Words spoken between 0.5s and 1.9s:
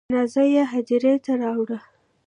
یې هدیرې ته راوړه.